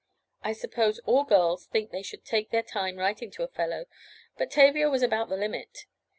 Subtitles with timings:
[0.41, 3.85] I suppose all girls think they should take their time writing to a fellow,
[4.35, 5.85] but Tavia was about the limit.